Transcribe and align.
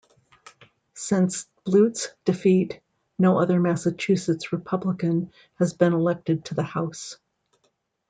Since 0.95 1.47
Blute's 1.63 2.09
defeat, 2.25 2.81
no 3.19 3.37
other 3.37 3.59
Massachusetts 3.59 4.51
Republican 4.51 5.31
has 5.59 5.73
been 5.75 5.93
elected 5.93 6.45
to 6.45 6.55
the 6.55 6.63
House. 6.63 7.17